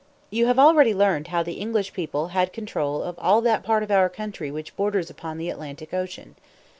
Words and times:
You 0.31 0.47
have 0.47 0.57
already 0.57 0.95
learned 0.95 1.27
how 1.27 1.43
the 1.43 1.59
English 1.61 1.93
people 1.93 2.29
had 2.29 2.51
control 2.53 3.03
of 3.03 3.19
all 3.19 3.39
that 3.41 3.61
part 3.61 3.83
of 3.83 3.91
our 3.91 4.09
country 4.09 4.49
which 4.49 4.75
borders 4.75 5.11
upon 5.11 5.37
the 5.37 5.51
Atlantic 5.51 5.93
Ocean. 5.93 6.35